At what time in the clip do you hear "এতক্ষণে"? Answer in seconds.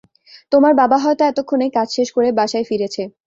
1.25-1.67